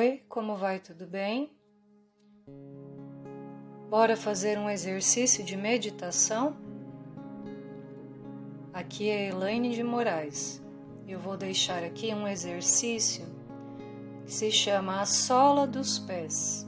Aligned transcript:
Oi, 0.00 0.22
como 0.30 0.56
vai? 0.56 0.78
Tudo 0.78 1.06
bem? 1.06 1.52
Bora 3.90 4.16
fazer 4.16 4.58
um 4.58 4.70
exercício 4.70 5.44
de 5.44 5.58
meditação? 5.58 6.56
Aqui 8.72 9.10
é 9.10 9.28
Elaine 9.28 9.74
de 9.74 9.82
Moraes. 9.82 10.64
Eu 11.06 11.20
vou 11.20 11.36
deixar 11.36 11.84
aqui 11.84 12.14
um 12.14 12.26
exercício 12.26 13.26
que 14.24 14.32
se 14.32 14.50
chama 14.50 15.02
a 15.02 15.04
sola 15.04 15.66
dos 15.66 15.98
pés. 15.98 16.66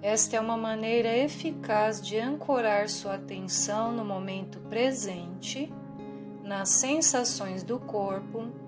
Esta 0.00 0.38
é 0.38 0.40
uma 0.40 0.56
maneira 0.56 1.14
eficaz 1.14 2.00
de 2.00 2.18
ancorar 2.18 2.88
sua 2.88 3.16
atenção 3.16 3.92
no 3.92 4.06
momento 4.06 4.58
presente, 4.70 5.70
nas 6.42 6.70
sensações 6.70 7.62
do 7.62 7.78
corpo 7.78 8.67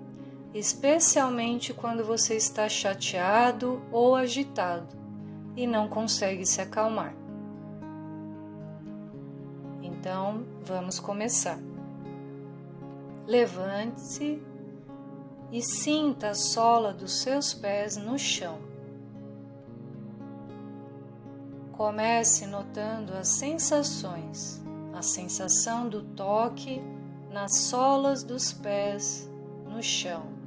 especialmente 0.53 1.73
quando 1.73 2.03
você 2.03 2.35
está 2.35 2.67
chateado 2.67 3.81
ou 3.91 4.15
agitado 4.15 4.95
e 5.55 5.65
não 5.65 5.87
consegue 5.87 6.45
se 6.45 6.61
acalmar. 6.61 7.13
Então, 9.81 10.43
vamos 10.63 10.99
começar. 10.99 11.59
Levante-se 13.27 14.41
e 15.51 15.61
sinta 15.61 16.29
a 16.29 16.35
sola 16.35 16.93
dos 16.93 17.21
seus 17.21 17.53
pés 17.53 17.97
no 17.97 18.17
chão. 18.17 18.59
Comece 21.71 22.45
notando 22.45 23.13
as 23.13 23.27
sensações, 23.27 24.61
a 24.93 25.01
sensação 25.01 25.87
do 25.87 26.01
toque 26.01 26.81
nas 27.31 27.57
solas 27.57 28.23
dos 28.23 28.51
pés 28.51 29.29
no 29.65 29.81
chão. 29.81 30.40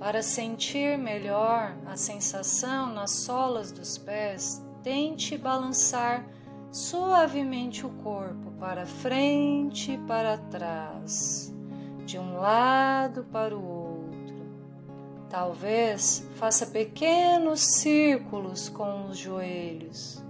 Para 0.00 0.22
sentir 0.22 0.96
melhor 0.96 1.76
a 1.84 1.94
sensação 1.94 2.90
nas 2.90 3.10
solas 3.16 3.70
dos 3.70 3.98
pés, 3.98 4.64
tente 4.82 5.36
balançar 5.36 6.26
suavemente 6.72 7.84
o 7.84 7.90
corpo 7.90 8.50
para 8.52 8.86
frente 8.86 9.92
e 9.92 9.98
para 9.98 10.38
trás, 10.38 11.54
de 12.06 12.18
um 12.18 12.38
lado 12.38 13.24
para 13.30 13.54
o 13.54 13.62
outro. 13.62 14.36
Talvez 15.28 16.26
faça 16.36 16.64
pequenos 16.64 17.60
círculos 17.60 18.70
com 18.70 19.04
os 19.04 19.18
joelhos, 19.18 20.24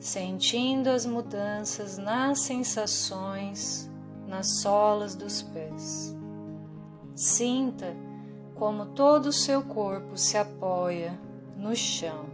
sentindo 0.00 0.88
as 0.88 1.06
mudanças 1.06 1.98
nas 1.98 2.40
sensações 2.40 3.88
nas 4.26 4.60
solas 4.60 5.14
dos 5.14 5.40
pés. 5.40 6.16
Sinta 7.14 8.07
como 8.58 8.86
todo 8.86 9.26
o 9.26 9.32
seu 9.32 9.62
corpo 9.62 10.16
se 10.16 10.36
apoia 10.36 11.18
no 11.56 11.76
chão, 11.76 12.26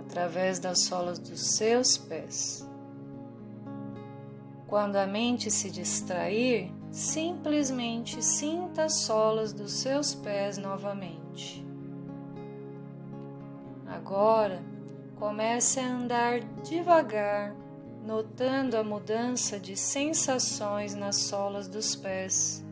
através 0.00 0.58
das 0.58 0.84
solas 0.84 1.18
dos 1.18 1.54
seus 1.54 1.98
pés. 1.98 2.66
Quando 4.66 4.96
a 4.96 5.06
mente 5.06 5.50
se 5.50 5.70
distrair, 5.70 6.72
simplesmente 6.90 8.22
sinta 8.24 8.84
as 8.84 8.94
solas 8.94 9.52
dos 9.52 9.72
seus 9.72 10.14
pés 10.14 10.56
novamente. 10.56 11.64
Agora, 13.86 14.62
comece 15.16 15.78
a 15.78 15.94
andar 15.94 16.40
devagar, 16.64 17.54
notando 18.02 18.76
a 18.76 18.82
mudança 18.82 19.60
de 19.60 19.76
sensações 19.76 20.94
nas 20.94 21.16
solas 21.16 21.68
dos 21.68 21.94
pés 21.94 22.65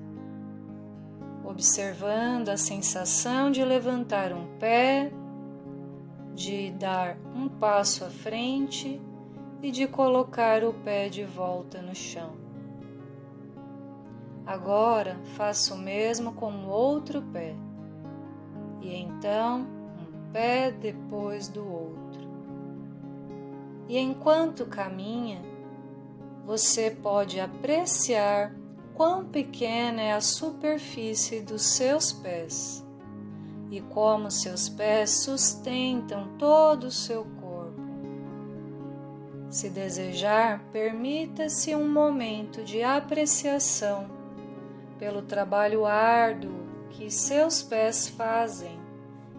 observando 1.54 2.48
a 2.48 2.56
sensação 2.56 3.48
de 3.48 3.64
levantar 3.64 4.32
um 4.32 4.58
pé, 4.58 5.12
de 6.34 6.72
dar 6.72 7.16
um 7.32 7.48
passo 7.48 8.04
à 8.04 8.10
frente 8.10 9.00
e 9.62 9.70
de 9.70 9.86
colocar 9.86 10.64
o 10.64 10.74
pé 10.74 11.08
de 11.08 11.24
volta 11.24 11.80
no 11.80 11.94
chão. 11.94 12.32
Agora 14.44 15.16
faça 15.36 15.74
o 15.74 15.78
mesmo 15.78 16.32
com 16.32 16.50
o 16.50 16.68
outro 16.68 17.22
pé, 17.22 17.54
e 18.82 18.92
então 18.92 19.60
um 19.60 20.32
pé 20.32 20.72
depois 20.72 21.48
do 21.48 21.64
outro. 21.64 22.28
E 23.88 23.96
enquanto 23.96 24.66
caminha, 24.66 25.40
você 26.44 26.90
pode 26.90 27.38
apreciar 27.38 28.52
quão 28.94 29.24
pequena 29.24 30.00
é 30.00 30.12
a 30.12 30.20
superfície 30.20 31.40
dos 31.40 31.62
seus 31.62 32.12
pés 32.12 32.84
e 33.70 33.80
como 33.80 34.30
seus 34.30 34.68
pés 34.68 35.10
sustentam 35.10 36.28
todo 36.38 36.84
o 36.84 36.90
seu 36.90 37.24
corpo. 37.40 37.82
Se 39.50 39.68
desejar, 39.68 40.64
permita-se 40.72 41.74
um 41.74 41.88
momento 41.88 42.62
de 42.62 42.82
apreciação 42.82 44.08
pelo 44.98 45.22
trabalho 45.22 45.84
árduo 45.84 46.64
que 46.90 47.10
seus 47.10 47.62
pés 47.62 48.08
fazem 48.08 48.78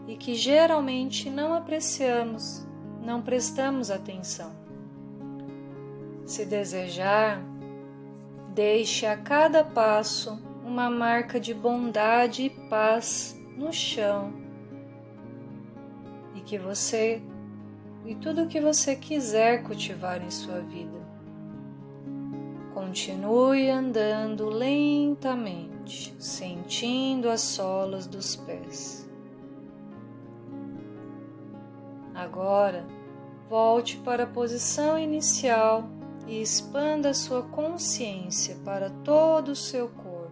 e 0.07 0.15
que 0.17 0.35
geralmente 0.35 1.29
não 1.29 1.53
apreciamos, 1.53 2.65
não 3.01 3.21
prestamos 3.21 3.89
atenção. 3.89 4.51
Se 6.25 6.45
desejar, 6.45 7.41
Deixe 8.55 9.05
a 9.05 9.17
cada 9.17 9.65
passo 9.65 10.41
uma 10.63 10.89
marca 10.89 11.41
de 11.41 11.53
bondade 11.53 12.43
e 12.43 12.49
paz 12.69 13.37
no 13.57 13.73
chão 13.73 14.31
e 16.33 16.39
que 16.39 16.57
você 16.57 17.21
e 18.05 18.15
tudo 18.15 18.43
o 18.43 18.47
que 18.47 18.61
você 18.61 18.95
quiser 18.95 19.61
cultivar 19.63 20.23
em 20.23 20.31
sua 20.31 20.61
vida. 20.61 21.05
Continue 22.73 23.69
andando 23.69 24.47
lentamente, 24.47 26.15
sentindo 26.17 27.29
as 27.29 27.41
solas 27.41 28.07
dos 28.07 28.37
pés. 28.37 29.05
Agora, 32.13 32.87
volte 33.49 33.97
para 33.97 34.23
a 34.23 34.27
posição 34.27 34.97
inicial 34.97 35.89
e 36.27 36.41
expanda 36.41 37.13
sua 37.13 37.43
consciência 37.43 38.55
para 38.65 38.89
todo 38.89 39.49
o 39.49 39.55
seu 39.55 39.87
corpo, 39.89 40.31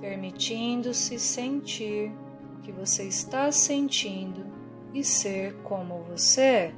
permitindo-se 0.00 1.18
sentir 1.18 2.12
o 2.58 2.62
que 2.62 2.72
você 2.72 3.04
está 3.04 3.50
sentindo 3.52 4.44
e 4.92 5.04
ser 5.04 5.54
como 5.62 6.02
você 6.02 6.40
é. 6.40 6.74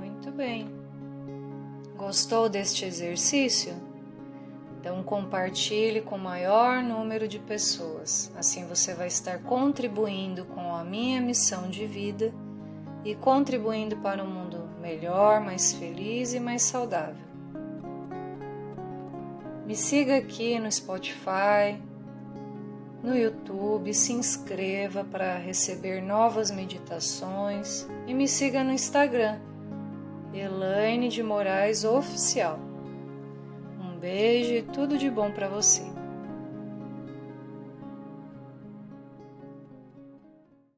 Muito 0.00 0.30
bem. 0.30 0.68
Gostou 1.96 2.48
deste 2.48 2.84
exercício? 2.84 3.91
Então, 4.82 5.00
compartilhe 5.00 6.00
com 6.00 6.16
o 6.16 6.18
maior 6.18 6.82
número 6.82 7.28
de 7.28 7.38
pessoas. 7.38 8.32
Assim 8.36 8.66
você 8.66 8.92
vai 8.94 9.06
estar 9.06 9.38
contribuindo 9.38 10.44
com 10.44 10.74
a 10.74 10.82
minha 10.82 11.20
missão 11.20 11.70
de 11.70 11.86
vida 11.86 12.34
e 13.04 13.14
contribuindo 13.14 13.96
para 13.98 14.24
um 14.24 14.26
mundo 14.26 14.68
melhor, 14.80 15.40
mais 15.40 15.72
feliz 15.72 16.34
e 16.34 16.40
mais 16.40 16.62
saudável. 16.62 17.24
Me 19.64 19.76
siga 19.76 20.16
aqui 20.16 20.58
no 20.58 20.70
Spotify, 20.70 21.80
no 23.04 23.16
YouTube, 23.16 23.94
se 23.94 24.12
inscreva 24.12 25.04
para 25.04 25.36
receber 25.36 26.02
novas 26.02 26.50
meditações 26.50 27.86
e 28.04 28.12
me 28.12 28.26
siga 28.26 28.64
no 28.64 28.72
Instagram, 28.72 29.38
Elaine 30.34 31.08
de 31.08 31.22
Moraes 31.22 31.84
Oficial 31.84 32.71
beijo 34.02 34.52
e 34.52 34.62
tudo 34.62 34.98
de 34.98 35.08
bom 35.08 35.30
para 35.30 35.48
você. 35.48 36.01